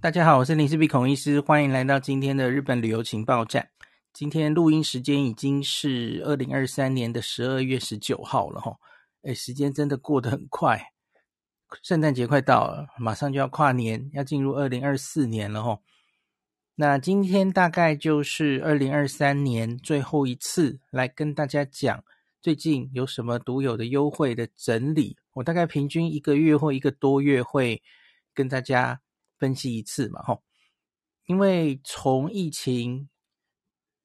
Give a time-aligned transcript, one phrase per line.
[0.00, 3.70] 大家好，我是林氏璧孔医师，欢迎来到今天的日本旅游情报站。
[4.12, 8.76] 今天录音时间已经是二零二三年的十二月十九号了哈，
[9.22, 10.92] 诶，时间真的过得很快，
[11.82, 15.80] 圣诞节快到了，马上就要跨年，要进入二零二四年了哈。
[16.76, 22.04] 那今天大概就是二零二三年最后一次来跟大家讲
[22.40, 27.82] 最近有什么独有的优惠的整理，我大概平均一个月或一个多月会
[28.32, 29.00] 跟大家。
[29.38, 30.42] 分析一次嘛，吼，
[31.26, 33.08] 因为从疫情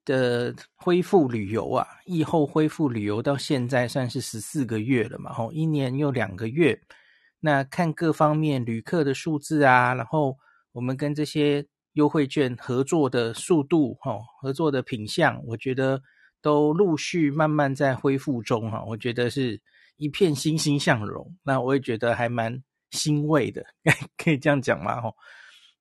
[0.05, 6.79] 的恢复旅游啊，疫后恢复旅游到现在算是十四个月了嘛，吼，一年又两个月，
[7.39, 10.37] 那看各方面旅客的数字啊，然后
[10.71, 16.01] 我们跟这些优惠券合作的速度，吼，合作的品相，我觉得
[16.41, 19.59] 都陆续慢慢在恢复中，哈，我觉得是
[19.97, 22.63] 一片欣欣向荣，那我也觉得还蛮。
[22.93, 23.65] 欣慰的，
[24.17, 25.01] 可以这样讲吗？
[25.01, 25.13] 吼，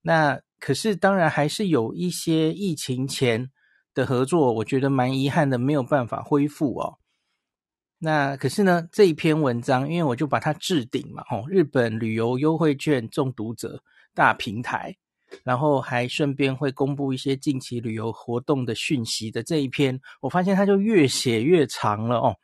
[0.01, 3.51] 那可是当然还是有一些疫情前
[3.95, 6.98] 的合作，我觉得蛮遗憾的，没有办法恢复哦。
[7.98, 13.81] 那可是呢，这一篇文章，因为我就把它置顶嘛，吼，日本旅游优惠券中毒者
[14.15, 14.97] 大平台，
[15.44, 22.37] 然后还顺便会公布一些近期旅游活动的讯息的这一篇，我发现它就越写越长了哦。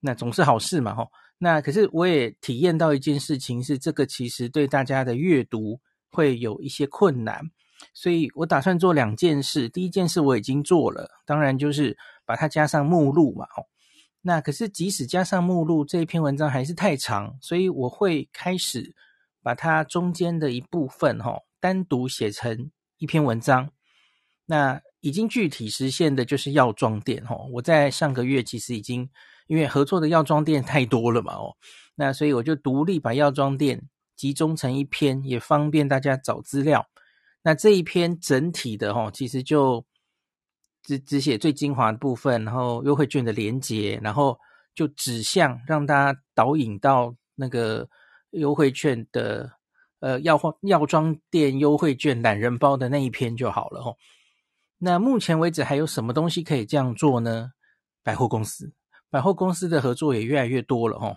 [0.00, 1.08] 那总是好事嘛，吼。
[1.44, 5.78] 那可是我也体验到一件事情，是这个其实对大家的阅读
[6.10, 7.50] 会有一些困难，
[7.92, 9.68] 所以我打算做两件事。
[9.68, 13.44] 第一件事我已经做了，当然就是把它加上目录嘛。
[13.44, 13.68] 哦，
[14.22, 18.94] 那可是即使加上目录，这一篇文章还是太长，所以我会开始
[19.42, 23.68] 把它中间的一部分哈单独写成一篇文章。
[24.46, 29.10] 那已经具体实现的就是药妆店哈，我在上个月其实已经。
[29.46, 31.56] 因为合作的药妆店太多了嘛，哦，
[31.94, 36.86] 那所以我就独立把药妆店集中成一篇，也方便大家找资料。
[37.42, 39.84] 那这一篇整体的哦，其实就
[40.82, 44.38] 只只写最精华的部分，然后优惠券的连接，然后
[44.74, 47.88] 就指向让大家导引到那个
[48.30, 49.52] 优惠券的
[50.00, 53.96] 呃药药妆店优惠券懒人包的那一篇就好了哦。
[54.78, 57.52] 那目前为止还有什么东西可以这样做呢？
[58.02, 58.72] 百货公司。
[59.14, 61.14] 百货公司的合作也越来越多了齁。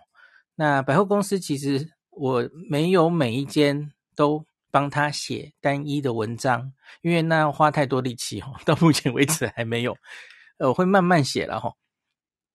[0.54, 8.54] 那百货公司其实我没有每一间都帮他写单一的文章，因为那要花太多力气哦。
[8.66, 9.98] 到目前为止还没有，
[10.60, 11.74] 呃，我会慢慢写了齁。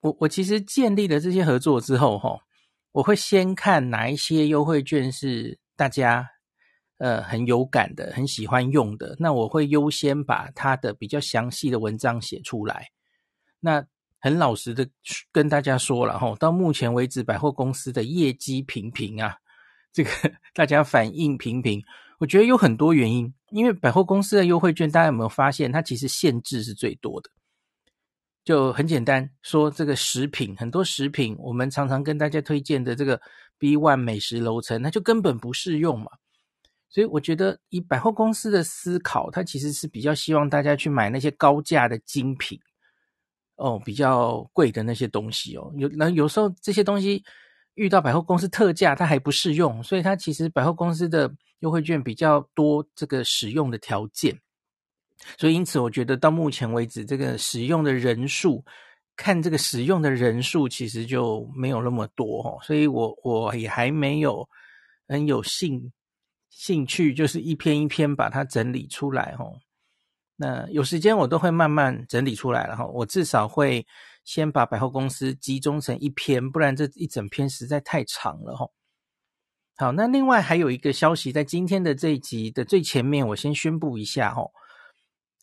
[0.02, 2.38] 我我其实建立了这些合作之后齁，
[2.92, 6.24] 我会先看哪一些优惠券是大家
[6.98, 12.90] 呃很有感的、很喜欢用的，那我会优先把它的比较详细的文章写出来。
[13.58, 13.84] 那
[14.22, 14.88] 很老实的
[15.32, 19.34] 跟大家说了哈，到目前为止百货公司的业绩平平啊，
[19.92, 20.10] 这个
[20.54, 21.82] 大家反应平平，
[22.20, 23.34] 我觉得有很多原因。
[23.50, 27.28] 因为百货公司的优惠券，大家有没有发现，它其实限制是最多的？
[28.44, 33.20] 就很简单说，这个食品很多食品，我们常常跟大家推荐的这个
[33.58, 36.06] B One 美食楼层，那就根本不适用嘛。
[36.88, 42.58] 所以我觉得以百货公司的思考，它其实是比较希望大家去买那些高价的精品。
[43.62, 47.22] 哦，比较贵的那些东西哦，有那有时候这些东西
[47.74, 54.36] 遇到百货公司特价，它还不适用，所以它其实百货公司的优惠券比较多这个使用的条件，
[55.38, 58.64] 所以因此我觉得到目前为止，这个使用的人数，
[59.14, 64.48] 看这个使用的人数其实就没有那么多哦，所以我我也还没有
[65.06, 65.92] 很有兴
[66.50, 69.54] 兴趣，就是一篇一篇把它整理出来哦。
[70.42, 73.86] 那有时间我都会慢慢整理出来，然后我至少会
[74.24, 78.66] 先把百货公司集中成一篇，不然这一整篇实在太长了哈。
[79.76, 84.42] 好，那另外还有一个消息，在今天的这一集的最前面，我先宣布一下哈。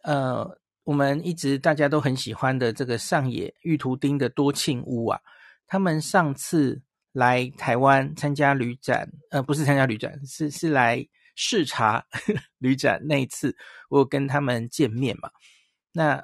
[0.03, 5.21] 呃，我们一直大家都很喜欢的这个上野玉图町的多庆屋啊，
[5.66, 6.81] 他们上次
[7.13, 11.07] 来台湾参加旅展，呃，不是参加旅展，是是来。
[11.41, 12.05] 视察
[12.59, 13.55] 旅展那一次，
[13.87, 15.31] 我跟他们见面嘛，
[15.93, 16.22] 那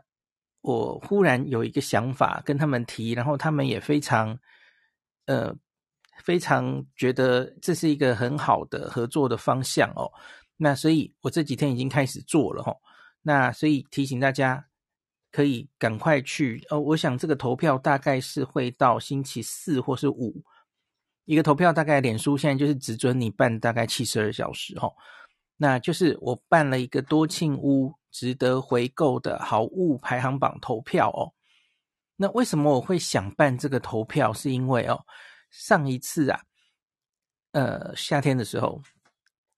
[0.60, 4.38] 我忽然有一个想法跟他们提，然后他们也非常
[5.26, 5.56] 呃
[6.22, 10.12] 非常觉得这是一个很好的合作的方向哦。
[10.58, 12.76] 那所以我这几天已经开始做了哦。
[13.22, 14.68] 那所以提醒大家
[15.32, 16.78] 可以赶快去哦。
[16.78, 20.44] 我想这个投票大概是会到星期四或是五。
[21.26, 24.94] 一个投票大概，脸书现在就是只准你办大概七十二小时哦，
[25.58, 31.34] 那就是我办了一个多庆屋值得回购的好物排行榜投票哦。
[32.16, 34.32] 那为什么我会想办这个投票？
[34.32, 35.04] 是因为哦，
[35.50, 36.40] 上一次啊，
[37.52, 38.82] 呃，夏天的时候，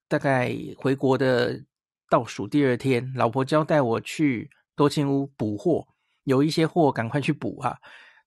[0.08, 1.62] 大概回国的
[2.10, 5.88] 倒数第二天，老婆交代我去多庆屋补货，
[6.24, 7.78] 有一些货赶快去补哈、啊。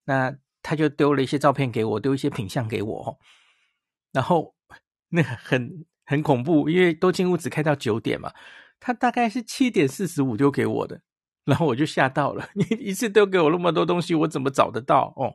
[0.05, 3.19] 那他就丢了一些照片给我，丢一些品相给我，
[4.13, 4.55] 然后
[5.09, 8.33] 那很很恐怖，因为多庆屋只开到九点嘛，
[8.79, 11.01] 他大概是七点四十五丢给我的，
[11.45, 15.35] 然后我就吓到了，你 一次丢给我那么多东西，我怎么找得到哦？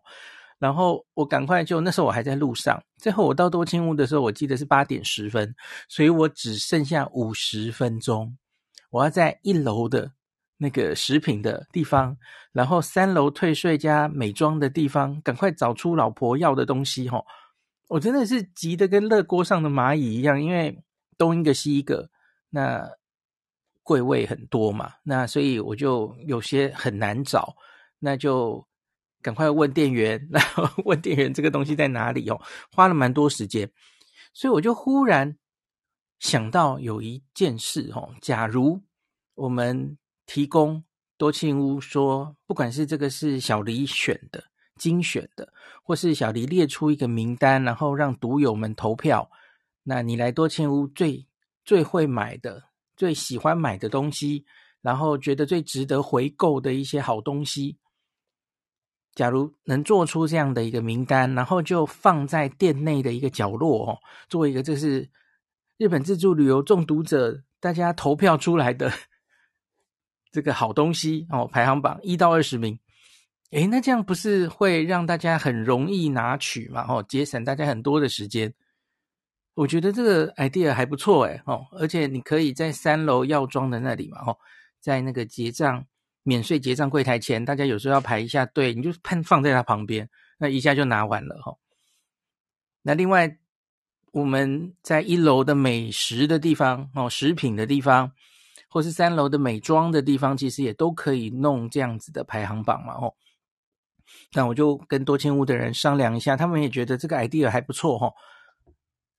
[0.58, 5.54] 然后我赶快就那时候我还在路上，最后我到多庆屋的时候，我记得是八点十分，
[5.90, 8.38] 所以我只剩下五十分钟，
[8.90, 10.14] 我要在一楼的
[10.58, 12.18] 那个食品的地方，
[12.52, 17.24] 然后三楼退税加美妆的地方，赶快找出老婆要的东西哈。
[17.88, 20.84] 我真的是急得跟热锅上的蚂蚁一样，因为
[21.18, 22.10] 东一个西一个，
[22.50, 22.90] 那
[23.84, 27.56] 柜位很多嘛，那所以我就有些很难找，
[28.00, 28.68] 那就。
[29.22, 32.40] 赶快问店员，然后 问店员这个东西在哪里哦，
[32.72, 33.68] 花了蛮多时间，
[34.36, 35.36] 所以我就忽然
[36.20, 38.84] 想到有一件事哦，假如
[39.34, 40.84] 我们提供
[41.18, 44.44] 多庆屋说，不管是这个是小黎选的
[44.76, 49.30] 精选的，或是小黎列出一个名单，然后让读友们投票，
[49.84, 51.26] 那你来多庆屋最
[51.64, 52.64] 最会买的、
[52.96, 54.46] 最喜欢买的东西，
[54.82, 57.78] 然后觉得最值得回购的一些好东西。
[59.14, 65.10] 假如能做出这样的一个名单，然后就放在店内的一个角落哦，做一个这是
[65.78, 68.92] 日本自助旅游中毒者大家投票出来的
[70.36, 72.78] 这个好东西哦，排行榜一到二十名，
[73.52, 76.86] 诶，那这样不是会让大家很容易拿取嘛？
[76.90, 78.54] 哦，节省大家很多的时间。
[79.54, 84.38] 我觉得这个 idea 还不错诶哦，而且你可以在三楼药妆的那里嘛，哦，
[84.82, 85.86] 在那个结账。
[86.28, 90.10] 免税结账柜台前，大家有时候要排一下队，你就判放在他旁边，
[90.40, 91.56] 那一下就拿完了哈。
[92.82, 93.38] 那另外，
[94.12, 98.12] 我们在一楼的美食的地方哦，食品的地方，
[98.76, 103.14] 或是三楼的美妆的地方，其实也都可以弄这样子的排行榜嘛哦。
[104.34, 108.12] 那我就跟多千屋的人商量一下，他们也觉得这个 idea 还不错哈。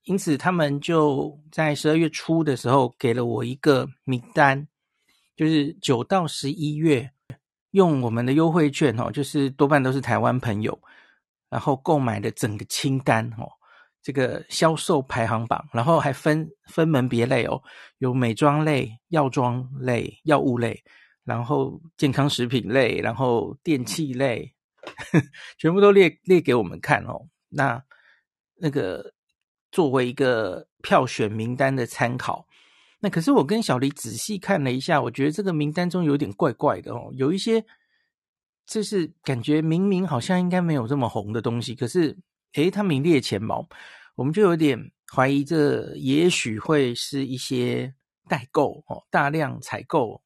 [0.03, 4.69] 因此，他们就在十二月初的时候给了我一个名单。
[5.35, 7.13] 就是九到十一月，
[7.71, 10.79] 用我们的优惠券哦，就是多半都是台湾朋友，
[11.49, 13.49] 然后购买的整个清单哦，
[14.07, 17.61] 这个销售排行榜，然后还分分门别类哦，
[17.99, 20.81] 有美妆类、药妆类、药物类，
[21.25, 24.55] 然后健康食品类，然后电器类，
[25.59, 27.27] 全部都列列给我们看哦。
[27.49, 27.83] 那
[28.55, 29.13] 那个
[29.73, 32.47] 作为一个票选名单的参考。
[33.01, 37.65] 那可是我跟小黎仔细看了一下，我觉得这个名单中有点怪怪的哦，有一些
[38.69, 42.17] 就是感觉明明好像应该没有这么红的东西，可是
[42.65, 43.67] 诶，它名列前茅，
[44.15, 44.79] 我们就有点
[45.15, 47.95] 怀疑这也许会是一些
[48.29, 50.23] 代购哦，大量采购，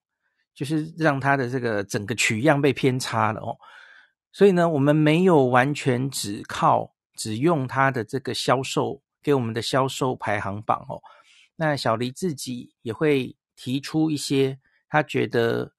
[0.55, 3.57] 就是让它的这个整个取样被偏差了哦。
[4.33, 11.03] 所以呢，我们没有完全只靠只用它的这个销售给我们的销售排行榜哦。
[11.57, 15.71] 那小黎自己也会提出一些，他觉得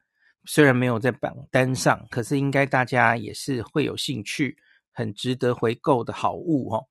[0.46, 4.58] 虽然没有在榜单上，可是应该大家也是会有兴趣、
[4.92, 6.86] 很值得回购的好物哦。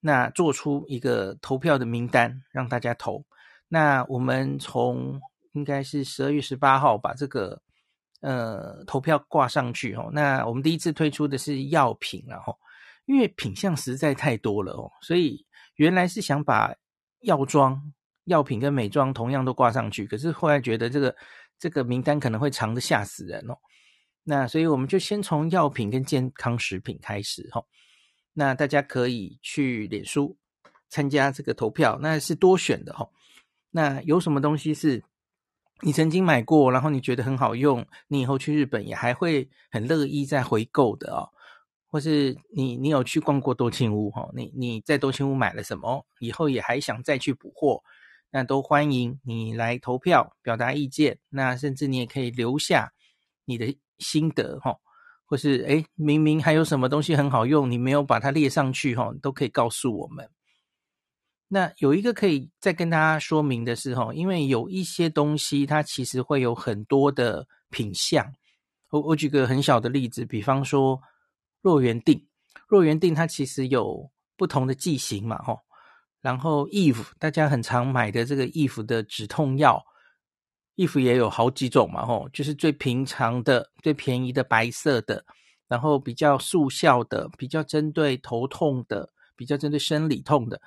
[0.00, 3.24] 那做出一个投票的名单让大家投。
[3.68, 5.20] 那我们从
[5.52, 7.60] 应该是十二月十八号把这个
[8.20, 10.08] 呃投票挂上去哦。
[10.12, 12.56] 那我们第一次推出的是药品，然后
[13.06, 16.72] 因为品项实在太多了哦，所以原来是想把
[17.20, 17.92] 药妆、
[18.24, 21.14] 药品跟美妆同样都挂上去，可是后来觉得这个
[21.58, 23.58] 这个名单可能会长得吓死人哦。
[24.30, 27.64] 那所以我们就先从药品跟健康食品开始哈。
[28.34, 30.36] 那大家可以去脸书
[30.90, 33.08] 参加这个投票，那是多选的哈。
[33.70, 35.02] 那有什么东西是
[35.80, 41.30] 你曾经买过，然后你觉得很好用，你以后去日本也还会很乐意再回购的哦。
[41.90, 44.28] 或是你你有去逛过多庆屋哈？
[44.34, 46.04] 你你在多庆屋买了什么？
[46.20, 47.82] 以后也还想再去补货，
[48.30, 51.18] 那都欢迎你来投票表达意见。
[51.30, 52.92] 那甚至你也可以留下
[53.46, 54.74] 你的心得哈，
[55.26, 60.28] 或是诶明明还有什么东西很好用，你没有把它列上去哈，都可以告诉我们。
[61.48, 68.26] 那有一个可以再跟大家说明的是哈，因为有一些东西它其实会有很多的品相。
[68.90, 71.00] 我我举个很小的例子，比方说。
[71.60, 72.24] 若元定，
[72.68, 75.58] 若元定它其实有不同的剂型嘛，吼。
[76.20, 79.84] 然后 Eve 大家很常买的这个 Eve 的止痛药
[80.78, 85.24] 衣服也有好几种嘛，吼，就是最平常的、最便宜的白色的，
[85.66, 90.60] 然后比较速效的、比较针对头痛的、比较针对生理痛的。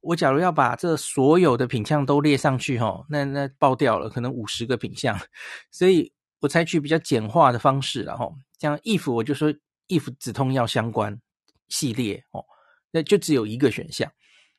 [0.00, 5.18] 我假如要把这所有的品项都列上去，吼，那那爆掉了，可能五十个品项，
[5.72, 9.52] 所以我采取比较简化的方式然后，像 if 我就说
[9.88, 11.20] if 止痛药相关
[11.66, 12.44] 系列，哦，
[12.92, 14.08] 那就只有一个选项。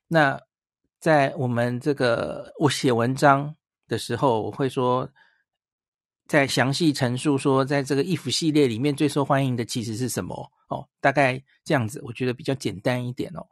[0.09, 0.37] 那
[0.99, 3.55] 在我们这个我写文章
[3.89, 5.09] 的时候，我会说，
[6.27, 13.45] 在详细陈述说，在这个 if 系列里面最受欢迎的其实是什么，哦，大概这样子，我觉得比较简单一点哦。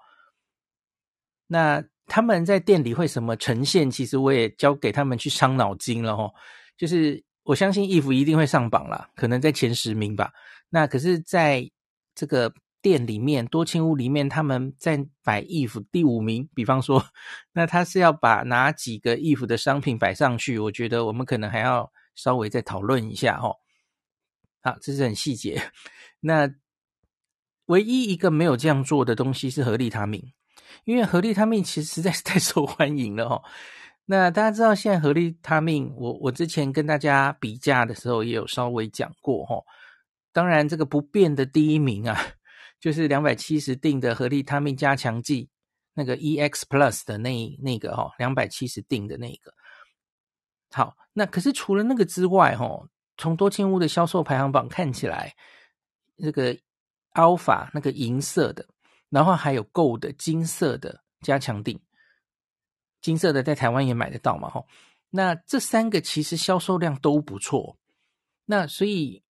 [1.47, 3.91] 那他们在店里会什么呈现？
[3.91, 6.31] 其实我也交给他们去伤脑筋了哦。
[6.77, 10.31] 就是我相信 if 一定会上榜啦，可能在前十名吧。
[10.69, 11.69] 那可是在
[12.13, 16.47] 这个店里面，多清屋里面，他们在摆 if 第五名。
[16.53, 17.03] 比方说，
[17.53, 20.57] 那他是要把哪几个 if 的商品摆上去？
[20.59, 23.55] 我觉得我们可能还要稍微再讨论一下哦。
[24.61, 25.61] 好，这是很细节。
[26.19, 26.49] 那
[27.65, 30.33] 唯一一个没有这样做的东西是合利他命。
[30.83, 33.41] 因为合利他命其实实在是太受欢迎了哦。
[34.05, 39.63] 那大家知道现在合利他命，我我之前跟大家比价的时候也有稍微讲过哦。
[40.31, 42.17] 当然这个不变的第一名啊，
[42.79, 45.49] 就是两百七十錠的合利他命加强剂，
[45.93, 49.53] 那个 EX Plus 的那那个哈，两百七十錠的那个。
[50.71, 55.35] 好，那可是除了那个之外哈，从多庆屋的销售排行榜看起来，
[56.15, 56.57] 那个
[57.13, 58.65] Alpha 那个银色的。
[59.09, 61.79] 然后还有 Gold 的金色的加强定，
[63.01, 64.49] 金色的在台湾也买得到嘛？
[64.49, 64.65] 哈，
[65.09, 67.77] 那这三个其实销售量都不错，
[68.43, 69.23] 那所以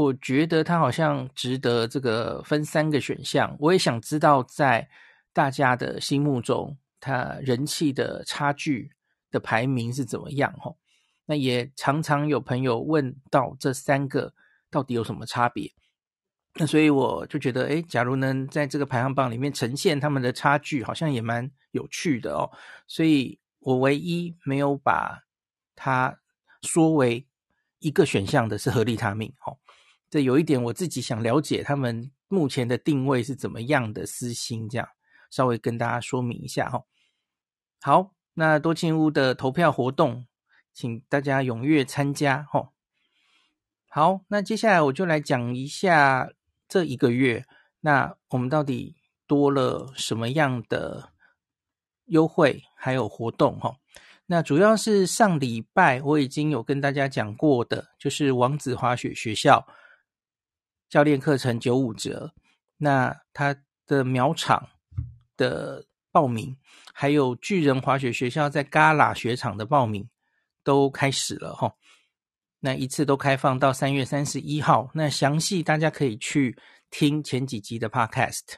[0.00, 3.54] 我觉得它好像值得这个分三个选项。
[3.58, 4.88] 我也想知道在
[5.30, 8.92] 大家的心目中，它人气的差距
[9.30, 10.54] 的排名是怎么样？
[10.58, 10.78] 吼，
[11.26, 14.32] 那也常常有朋友问到这三个
[14.70, 15.70] 到底有什么差别？
[16.54, 22.50] 那所以我就觉得，诶，假如能在这个排行榜里面呈现他们的差距，好像也蛮有趣的哦。
[22.86, 25.24] 所以我唯一没有把
[25.76, 26.18] 它
[26.62, 27.26] 说为
[27.80, 29.56] 一个选项的是合利他命，哦，
[30.10, 34.86] 这有一点我自己想了解他们目前的定位是怎么样的私心，这样
[35.30, 36.82] 稍微跟大家说明一下哈。
[37.80, 40.26] 好，那多庆屋的投票活动，
[40.74, 42.70] 请大家踊跃参加哈。
[43.88, 46.30] 好，那接下来我就来讲一下。
[46.72, 47.44] 这一个月，
[47.80, 48.94] 那我们到底
[49.26, 51.10] 多了什么样的
[52.04, 53.74] 优惠还有活动哈？
[54.26, 59.66] 那主要是上礼拜我已经有跟大家讲过的，就是王子滑雪学校
[60.90, 62.34] 教练课程九五折。
[62.76, 63.56] 那他
[63.86, 64.68] 的苗场
[65.36, 66.56] 的报名，
[66.92, 70.08] 还有巨人滑雪学校在 Gala 雪场的报名
[70.62, 71.74] 都开始了哈。
[72.58, 76.54] 那一次都开放到三月三十一号，那详细大家可以去
[76.90, 78.56] 听前几集的 Podcast。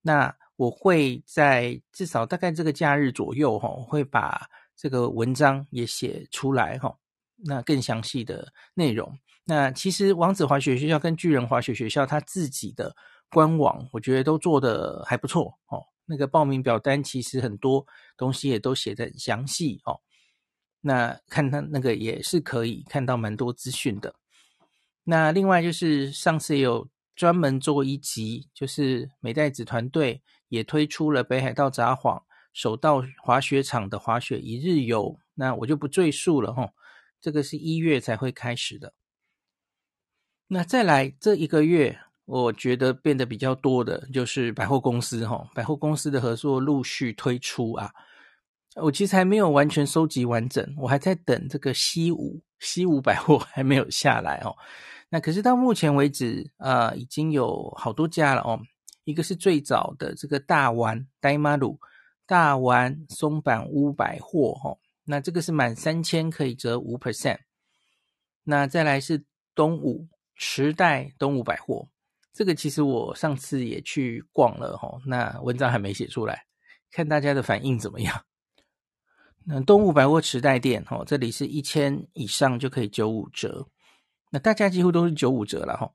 [0.00, 6.96] 那我会在至少大概这个假日左右哈，会把这个文章也写出来哈。
[7.36, 9.18] 那更详细的内容，
[9.50, 12.94] 那其实王子滑雪学校跟巨人滑雪学校他自己的
[13.30, 15.86] 官网，我觉得都做得还不错哦。
[16.04, 20.00] 那个报名表单其实很多东西也都写的很详细哦。
[20.82, 24.14] 那看他那个也是可以看到蛮多资讯的。
[25.04, 26.86] 那另外就是上次有
[27.16, 36.70] 专门做一集，就是美代子团队也推出了北海道札幌首道滑雪场的滑雪一日游，那我就不赘述了哈。
[37.18, 38.92] 这个是一月才会开始的。
[40.48, 47.92] 那再来这一个月，我觉得变得比较多的就是百货公司哈，百货公司的合作陆续推出啊。
[48.76, 54.56] 我其实还没有完全收集完整，我还在等这个西武西武百货 还没有下来哦。
[55.10, 58.60] 那可是到目前为止，呃，已经有好多家了哦。
[59.04, 61.78] 一个是最早的这个大丸呆马鲁
[62.26, 67.38] 大丸松坂屋百货哦，那这个是满三千可以折五 percent。
[68.44, 69.24] 那再来是
[69.54, 70.06] 东武
[70.38, 71.88] 池袋东武百货，
[72.32, 76.46] 这个其实我上次也去逛了哈，那文章还没写出来，
[76.92, 78.24] 看大家的反应怎么样。
[79.44, 83.66] 那东武百货池袋店，哦，这里是一千以上就可以九五折，
[84.30, 85.90] 那大家几乎都是九五折了哈。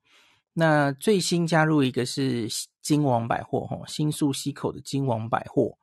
[0.52, 2.48] 那最新加入一个是
[2.82, 5.78] 金王百货，哈，新宿西口的金王百货，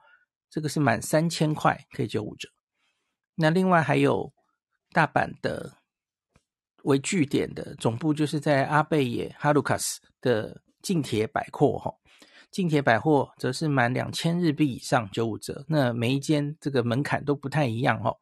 [0.51, 2.49] 这个是满三千块可以九五折。
[3.37, 4.33] 那另外还有
[4.93, 5.79] 大阪的
[6.85, 11.93] 为据点的总部，就是在阿贝野哈鲁卡斯的近铁百货，哈。
[12.51, 18.17] 近铁百货则是满两千日币以上九五折，那每一间这个门槛都不太一样哦。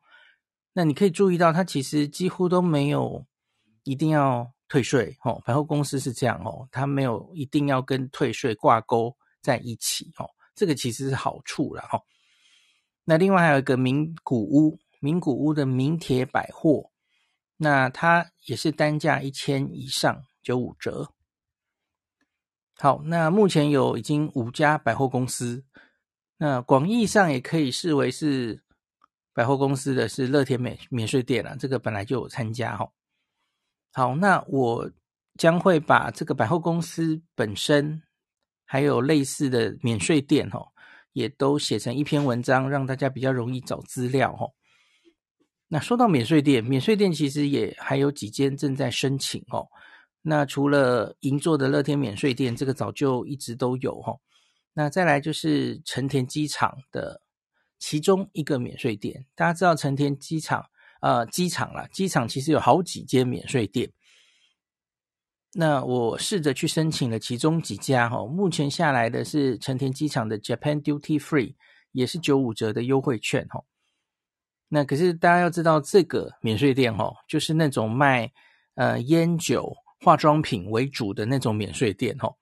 [0.75, 3.25] 那你可以注意到，它其实几乎都没有
[3.85, 5.43] 一定要退税哦。
[5.47, 10.29] 百货公司是这样哦，它没有一定要跟退税挂钩在一起哦。
[10.55, 11.99] 这个其实是好处了哈。
[13.05, 16.91] 那另外还有一个名古屋，名古屋的名铁百货，
[17.59, 21.13] 那它也是单价一千以上九五折。
[22.77, 25.65] 好，那目前有已经五家百货公司，
[26.39, 28.63] 那广义上也可以视为是
[29.35, 32.91] 百货公司的是乐天免免税店了，这个本来就有参加哈。
[33.93, 34.91] 好，那我
[35.37, 38.03] 将会把这个百货公司本身
[38.65, 40.73] 还有类似的免税店哈，
[41.13, 44.47] 也都写成一篇文章，让大家比较容易找资料哈。
[45.69, 49.69] 那说到免税店，免税店其实也还有几间正在申请哦。
[50.23, 54.17] 那除了银座的乐天免税店，这个早就一直都有哈。
[54.73, 57.21] 那再来就是成田机场的
[57.79, 59.27] 其中一个免税店。
[59.35, 60.65] 大家知道成田机场，
[61.01, 63.91] 呃，机场啦，机场其实有好几间免税店。
[65.53, 71.55] 那我试着去申请了其中几家哈，目前下来的是成田机场的 Japan Duty Free，
[71.93, 73.63] 也是九五折的优惠券哈。
[74.69, 78.33] 那可是大家要知道，这个免税店哦，就是那种卖
[78.75, 79.77] 呃烟酒。
[80.01, 82.39] 化妆品为主的那种免税店，吼，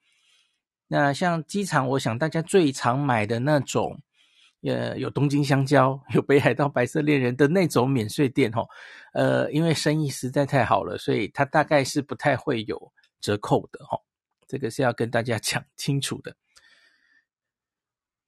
[0.89, 3.99] 那像机场，我想大家最常买的那种，
[4.61, 8.69] 呃，有东京香蕉、有北海道白色恋人的那种免税店，吼，
[9.15, 12.93] 呃，因为生意实在太好了，所以它大概是不太会有
[13.23, 14.03] 折扣的，吼，
[14.47, 16.37] 这个是要跟大家讲清楚的。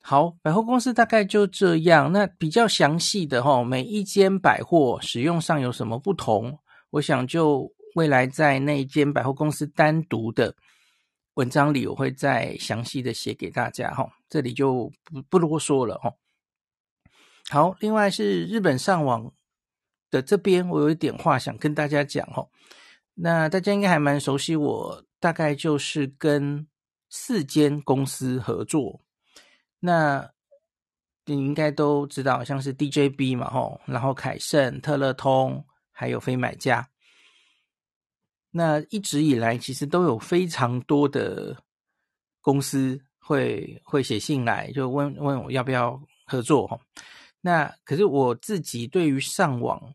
[0.01, 6.59] 好，百货公司大概就这样，那比较详细的，哈，每一间百货使用上有什么不同，
[6.91, 7.73] 我想就。
[7.95, 10.55] 未来在那一间百货公司单独的
[11.35, 16.13] 文章里，我会再详细的写给大家哈，这里就不不啰嗦了哈。
[17.49, 19.33] 好，另外是日本上网
[20.11, 22.47] 的这边，我有一点话想跟大家讲哈。
[23.15, 26.69] 那大家应该还蛮熟悉我，大概就是跟
[27.09, 29.01] 四间公司合作。
[29.81, 30.31] 那
[31.25, 36.89] 你应该都知道，像是 DJB 嘛吼，然后凯盛、特乐通，还有飞买家。
[38.51, 41.57] 那一直以来，其实都有非常多的
[42.41, 46.81] 公司会会写信来，就问问我要不要合作哈。
[47.41, 49.95] 那可是我自己对于上网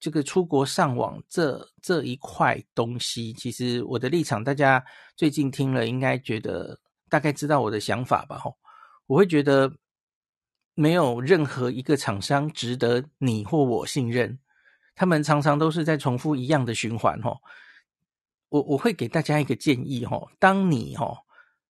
[0.00, 4.82] 这个出国上网这这一块东西，其实我的立场，大家
[5.14, 6.76] 最近听了应该觉得
[7.10, 8.38] 大概知道我的想法吧？
[8.38, 8.56] 吼，
[9.10, 9.72] 我会觉得
[10.74, 14.38] 没有任何一个厂商值得你或我信任。
[14.94, 17.38] 他们常常都是在重复一样的循环，吼。
[18.50, 21.18] 我我会给大家一个建议，吼，当你吼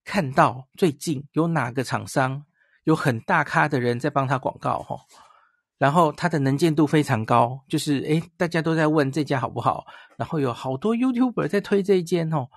[0.05, 2.45] 看到最近有哪个厂商
[2.85, 5.01] 有很大咖的人在帮他广告，吼，
[5.79, 9.87] 然后他的能见度非常高，就是诶，大家都在问这家好不好，
[10.19, 12.51] 然后有好多 YouTuber 在推这一间，吼，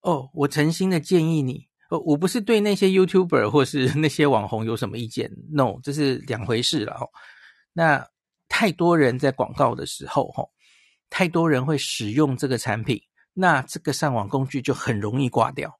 [0.00, 7.10] 哦，我诚心的建议你，哦，我不是对那些 YouTuber 或是 那些网红有什么意见，no，这是两回事了，吼，
[7.72, 8.06] 那。
[8.48, 10.44] 太多人在广告的时候，哈，
[11.10, 12.98] 太多人会使用这个产品，
[13.34, 15.76] 那这个上网工具就很容易挂掉。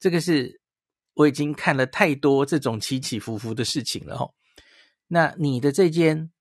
[0.00, 0.60] 这个是
[1.14, 4.34] 我已经看了太多这种起起伏伏的事情了，吼。
[5.06, 6.32] 那你的这间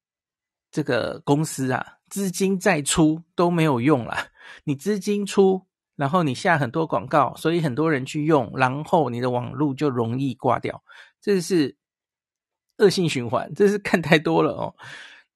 [0.72, 4.32] 这个公司啊，资金再出都没有用了。
[4.64, 5.68] 你资金出，
[6.04, 10.84] 然后你下很多广告，所以很多人去用，然后你的网路就容易挂掉。
[11.22, 11.78] 这是
[12.80, 14.76] 恶性循环， 这是看太多了哦。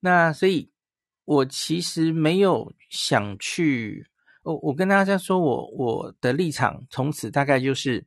[0.01, 0.69] 那所以，
[1.23, 4.05] 我其实没有想去。
[4.43, 8.05] 我我跟大家说，我我的立场从此大概就是，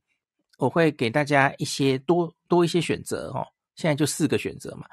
[0.58, 3.42] 我会给大家一些多多一些选择哦。
[3.74, 4.84] 现在就四个选择嘛，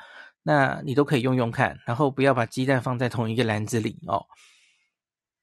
[0.42, 4.26] 那你都可以用用看，然后不要把鸡蛋放在同一个篮子里哦。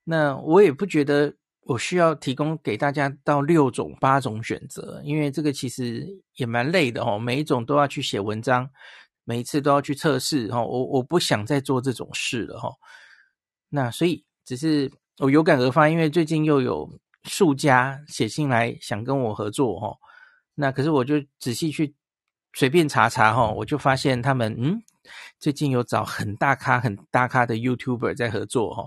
[0.05, 8.71] 那我也不觉得我需要提供给大家到六种八种选择，因为这个其实也蛮累的哦，每一种都要去写文章。
[9.27, 12.71] 每一次都要去测试哈，我我不想再做这种事了哈。
[13.71, 16.87] 那所以只是我有感而发，因为最近又有
[17.23, 19.97] 数家写信来想跟我合作哈。
[20.55, 21.95] 那可是我就仔细去
[22.53, 24.79] 随便查查哈，我就发现他们嗯，
[25.41, 28.87] 最近有找很大咖很大咖的 YouTuber 在合作哈。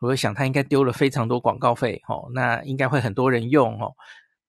[0.00, 3.92] 我想他应该丢了非常多广告费哦，那应该会很多人用哦。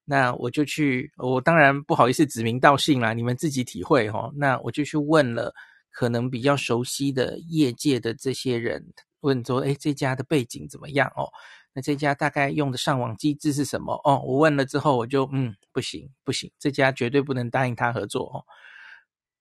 [0.05, 4.31] 那我就去，我当然不好意思指名道姓啦，你们自己体会哦。
[4.35, 5.53] 那我就去问了
[5.91, 8.83] 可能比较熟悉的业界的这些人，
[9.21, 11.29] 问说，诶，这家的背景怎么样哦？
[11.73, 13.93] 那这家大概用的上网机制是什么？
[14.03, 18.43] 哦，我问了之后，我就嗯，不行不行，这家绝对不能答应他合作哦。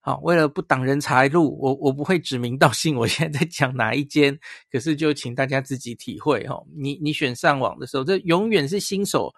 [0.01, 4.39] 好，为了不挡人财路，我我不会指名道姓，我现在在讲哪一间，
[4.71, 6.67] 可是就请大家自己体会哦。
[6.77, 9.35] 你你选上网的时候，这永远是新手。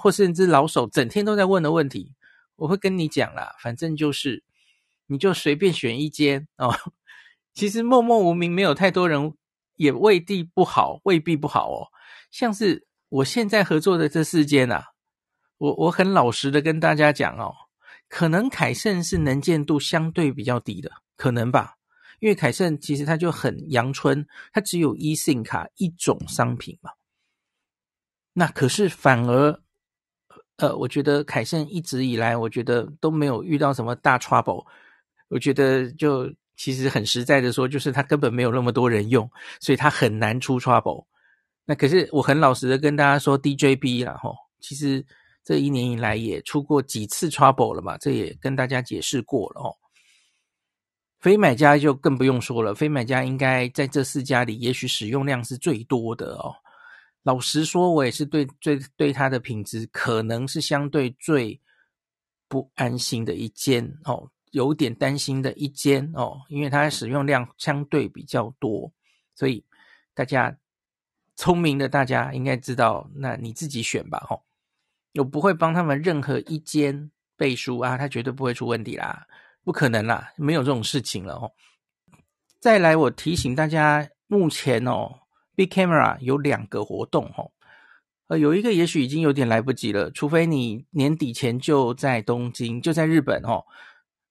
[0.00, 2.14] 或甚至老手整天都在问的问题，
[2.56, 4.42] 我会跟你讲啦，反正就是
[5.08, 6.74] 你就随便选一间哦。
[7.52, 9.34] 其实默默无名，没有太多人，
[9.74, 11.88] 也未必不好，未必不好哦。
[12.30, 14.86] 像是我现在合作的这四间啊，
[15.58, 17.52] 我我很老实的跟大家讲哦，
[18.14, 21.74] 可能凯盛是能见度相对比较低的，可能吧。
[22.20, 26.92] 因为凯盛其实它就很阳春，它只有 eSIM 卡一种商品嘛。
[28.32, 29.60] 那可是反而，
[30.58, 34.64] 呃，我觉得凯盛一直以来，我觉得都没有遇到什么大 trouble。
[35.26, 41.04] 我觉得就其实很实在的说，就是它根本没有那么多人用，所以它很难出 trouble。
[41.64, 45.04] 那可是我很老实的跟大家说，DJB 啦吼，其实
[45.44, 49.76] 这一年以来也出过几次 trouble 了嘛，这也跟大家解释过了哦。
[51.20, 56.54] 非买家就更不用说了，非买家应该在这四家里，也许使用量是最多的哦。
[57.22, 61.58] 老实说，我也是对对对它的品质可能是相对最
[62.48, 68.92] 不安心的一间哦，有点担心的一间哦，因为它使用量相对比较多，
[69.34, 69.64] 所以
[70.12, 70.54] 大家
[71.36, 74.42] 聪明的大家应该知道，那你自己选吧哦，
[75.18, 79.26] 我不会帮他们任何一间背书啊，他绝对不会出问题啦，
[79.64, 81.52] 不可能啦，没有这种事情了哦。
[82.60, 85.20] 再来，我提醒大家，目前哦。
[85.56, 87.52] Big Camera 有两个活动哦，
[88.26, 93.64] 呃，有一个也许已经有点来不及了，除非你年底前就在东京，就在日本哦。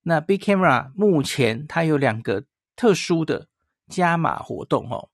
[0.02, 2.44] 那 Big Camera 目前它有两个
[2.76, 3.48] 特殊的
[3.88, 5.08] 加码活动哦，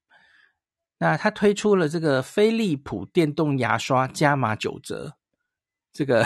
[0.98, 5.14] 那它推出了这个飞利浦电动牙刷加码九折。
[6.00, 6.24] 这个，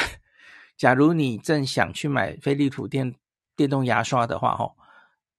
[0.76, 3.16] 假如你正想去买飞利浦电
[3.56, 4.70] 电动牙刷的话哦，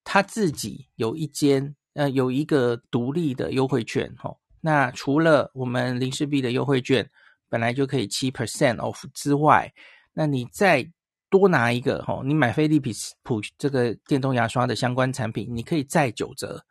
[0.03, 1.75] 它自己有一间。
[1.93, 7.09] 呃，有一个独立的优惠券，吼，那除了我们林氏璧的优惠券
[7.47, 9.73] 本来就可以七 percent off 之外，
[10.11, 10.91] 那你再
[11.29, 12.81] 多拿一个，哈，你买飞利
[13.23, 16.65] 浦这个电动牙刷的相关产品，你可以再九折，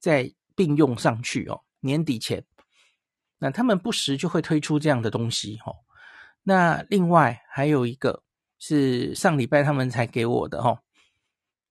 [0.00, 1.60] 再并用上去哦。
[1.80, 2.42] 年底前，
[3.36, 5.83] 那他们不时就会推出这样的东西，吼。
[6.46, 8.22] 那另外还有一个
[8.58, 10.78] 是上礼拜他们才给我的，吼。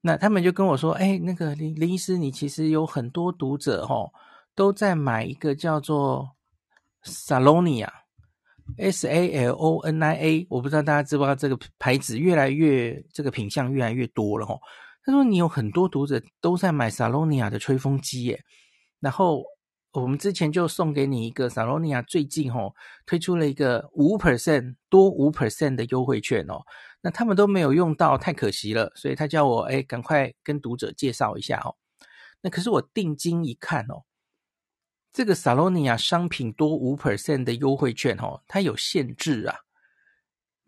[0.02, 4.12] 那他们就跟我说：“哎，那个林林医师，你其实有很多读者哦，
[4.56, 6.32] 都在买一个叫做
[7.06, 14.60] Salonia，S A L O N I A，我不知道大家知不知道这个牌子越来越这个品相越来越多了哈。
[15.06, 18.44] 他说你有很多读者都在买 Salonia 的吹风机耶，
[19.00, 19.44] 然后。”
[19.93, 22.73] 我们之前就送给你一个萨洛尼亚，最近哦
[23.06, 26.63] 推出了一个五 percent 多五 percent 的优惠券哦，
[27.01, 31.75] 那他们都没有用到，太可惜了，所以他叫我哎赶快跟读者介绍一下哦。
[32.41, 34.01] 那可是我定睛一看哦，
[35.12, 39.60] 这个萨洛尼亚商品多五 percent 的优惠券哦，它有限制啊。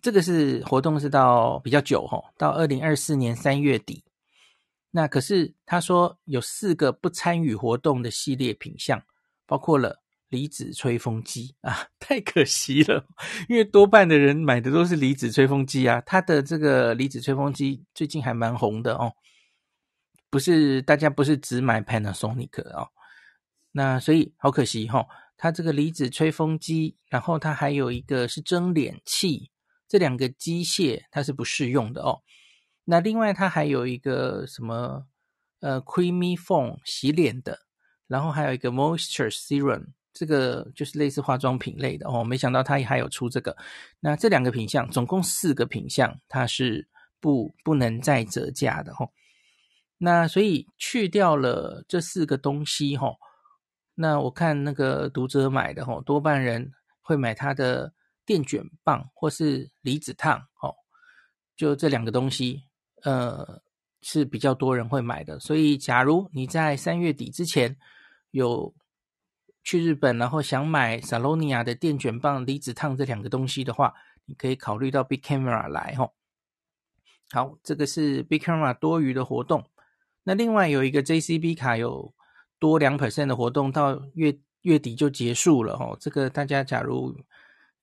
[0.03, 4.03] 这个是活动是到比较久哈，到二零二四年三月底。
[4.91, 9.03] 那可是他说有四个不参与活动的系列品项。
[9.45, 13.05] 包括了离子吹风机啊， 太可惜了，
[13.47, 16.01] 因为多半的人买的都是离子吹风机啊。
[16.01, 19.13] 它的这个离子吹风机最近还蛮红的哦，
[20.29, 22.89] 不是大家不是只买 Panasonic 哦，
[23.71, 29.51] 那所以好可惜哈、哦，它这个离子吹风机，然后它还有一个是蒸脸器，
[29.87, 32.23] 这两个机械它是不适用的哦。
[32.83, 35.05] 那另外它还有一个什么
[35.59, 37.64] 呃 Creamy Foam 洗脸的。
[38.07, 42.23] 然后还有一个 Moisture Serum，这个就是类似化妆品类的哦。
[42.23, 43.55] 没想到它也还有出这个。
[43.99, 46.87] 那这两个品相，总共四个品相，它是
[47.19, 49.09] 不不能再折价的哦。
[49.97, 53.15] 那所以去掉了这四个东西哈，
[53.95, 57.93] 那我看那个读者买的哈，多半人会买它的
[58.25, 60.75] 电卷棒或是离子烫哦，
[61.55, 62.63] 就这两个东西，
[63.03, 63.61] 呃，
[64.01, 65.39] 是比较多人会买的。
[65.39, 67.77] 所以假如你在三月底之前，
[68.35, 68.73] 有
[69.63, 73.93] 去日本，然后想买 Salonia 的电卷棒、离子烫这两个东西的话，
[74.25, 76.13] 你可以考虑到 Big Camera 来吼。
[77.31, 79.63] 好，这个是 Big Camera 多余的活动。
[80.23, 82.13] 那另外有一个 JCB 卡有
[82.59, 85.95] 多两 percent 的活动，到月月底就结束了吼。
[86.01, 87.17] 这个大家假如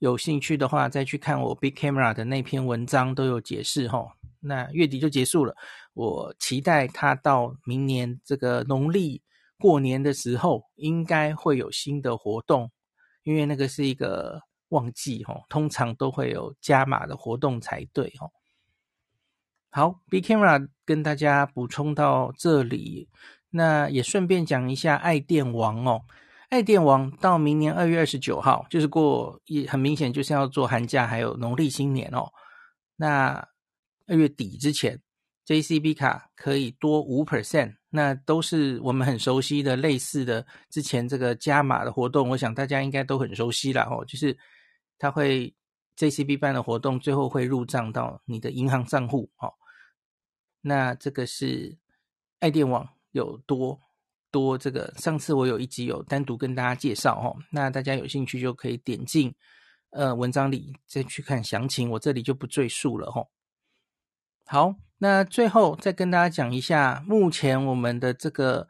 [0.01, 4.12] 有兴趣的话，再去看我 Big Camera 的那篇文章都有解释吼。
[4.41, 5.57] 那月底就结束了，
[5.95, 9.23] 我期待它到明年这个农历。
[9.62, 12.72] 过年的时候应该会有新的活动，
[13.22, 18.33] 因为那个是一个旺季吼，通常都会有加码的活动才对吼。
[19.70, 23.09] 好，B Camera 跟大家补充到这里，
[23.51, 26.03] 那也顺便讲一下爱电王哦。
[26.48, 32.33] 爱电王到明年二月二十九号，就是过也很明显就是要做寒假，还有农历新年哦。
[32.96, 33.48] 那
[34.09, 35.01] 二月底之前
[35.46, 44.35] ，JCB 卡可以多五 percent，那都是我们很熟悉的类似的之前这个加码的活动，我想大家应该都很熟悉了哦，就是
[44.98, 45.55] 它会
[45.98, 49.52] JCB 办的活动，最后会入账到你的银行账户哦。
[50.62, 51.76] 那这个是
[52.40, 53.78] 爱电网有多
[54.31, 59.35] 多这个，上次我有一集有单独跟大家介绍哦，那大家有兴趣就可以点进
[59.90, 63.28] 呃文章里再去看详情，我这里就不赘述了哦。
[64.46, 64.74] 好。
[65.03, 68.69] 那最后再跟大家讲一下，目前我们的这个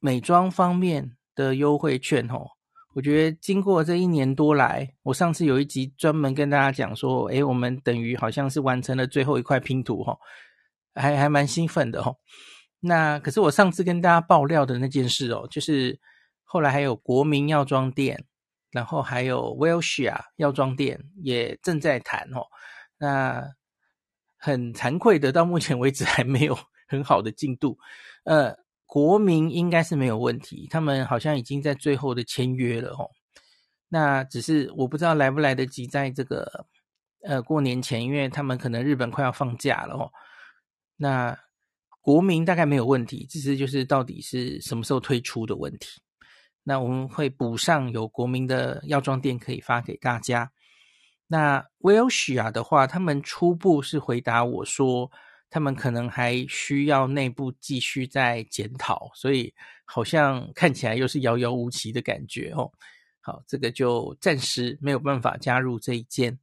[0.00, 2.48] 美妆方面的优惠券哦，
[2.96, 10.18] 我觉得经过这一年多来，我上次有一集专门跟大家讲说，诶，我们等于好像是完成了最后一块拼图哈，
[10.96, 12.12] 还还蛮兴奋的哈。
[12.80, 16.00] 那可是我上次跟大家爆料的那件事哦，就是
[16.42, 18.24] 后来还有国民药妆店，
[18.72, 22.46] 然后还有 Welcia 药妆店也正在谈哦，
[22.98, 23.54] 那。
[24.44, 27.78] 很惭愧的，到目前为止还没有 很好的进度。
[28.24, 33.08] 呃，国民应该是没有问题，他们好像已经在最后的签约了哦。
[33.88, 36.66] 那只是我不知道来不来得及在这个
[37.22, 40.10] 呃过年前，因为他们可能日本快要放假了哦。
[40.96, 41.38] 那
[42.00, 46.02] 国民大概没有问题，只是就是到底是什么时候推出的问题。
[46.64, 50.50] 那我们会补上有国民的药妆店可以发给大家。
[51.32, 55.10] 那 Welcia 的话，他们初步是回答我说，
[55.48, 59.54] 他们可能还需要内部继续再检讨，所以
[59.86, 62.70] 好像看起来又是遥遥无期的感觉哦。
[63.22, 66.38] 好，这个就暂时没有办法加入这一间。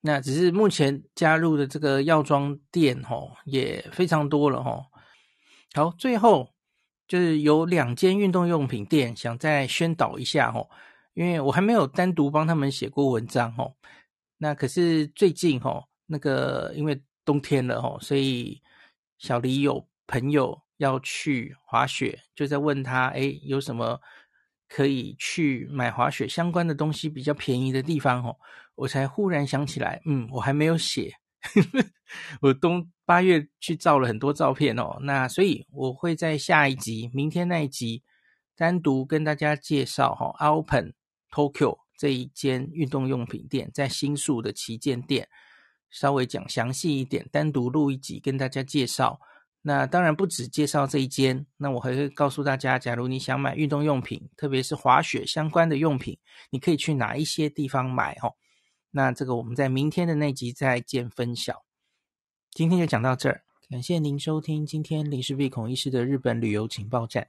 [0.00, 4.86] 那只是目前加入的这个药妆店哦，也非常多了哦。
[5.74, 6.54] 好，最后
[7.06, 10.70] 就是有两间运动用品店想再宣导一下哦。
[11.20, 13.74] 因为我还没有单独帮他们写过文章哦，
[14.38, 18.62] 那可是最近哦，那个因为冬天了哦，所以
[19.18, 24.00] 小黎有朋友要去滑雪，就在问他，诶，有什么
[24.66, 28.34] 可以去买滑雪相关的东西比较便宜的地方哦？
[28.74, 31.12] 我才忽然想起来，嗯，我还没有写，
[32.40, 38.02] 我冬八月去照了很多照片哦，那所以我会在下一集，明天那一集
[38.56, 40.94] 单独跟大家介绍哈，Alpen。
[41.30, 45.28] Tokyo 这一间运动用品店在新宿的旗舰店，
[45.90, 49.20] 稍微讲详细一点，单独录一集跟大家介绍。
[49.62, 58.34] 那当然不止介绍这一间，那我还会告诉大家，假如你想买运动用品，特别是滑雪相关的用品，你可以去哪一些地方买哦。
[58.90, 61.62] 那这个我们在明天的那集再见分晓。
[62.52, 67.28] 今天就讲到这儿，感谢您收听今天林氏璧孔医师的日本旅游情报站。